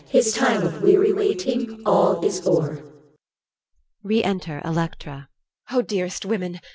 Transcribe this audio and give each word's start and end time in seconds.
His 0.09 0.33
time 0.33 0.65
of 0.65 0.81
weary 0.81 1.13
waiting 1.13 1.83
all 1.85 2.25
is 2.25 2.47
o'er. 2.47 2.83
Re 4.01 4.23
enter 4.23 4.59
ELECTRA. 4.65 5.27
EL. 5.69 5.77
O 5.77 5.83
dearest 5.83 6.25
women! 6.25 6.59